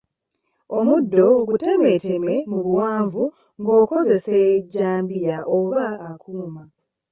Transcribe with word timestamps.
Omuddo 0.77 1.25
gutemeeteme 1.47 2.35
mu 2.51 2.59
buwanvu 2.65 3.23
ng’okozesa 3.59 4.33
ejjambiya 4.53 5.37
oba 5.57 5.83
akuuma. 6.09 6.63